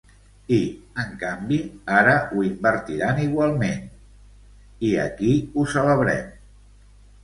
[0.55, 0.57] I,
[1.03, 1.59] en canvi,
[1.99, 3.87] ara ho invertiran igualment…
[4.91, 6.31] i aquí ho celebrem.